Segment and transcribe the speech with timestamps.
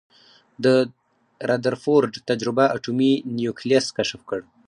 [0.63, 0.65] د
[1.49, 4.39] ردرفورډ تجربه اټومي نیوکلیس کشف کړ.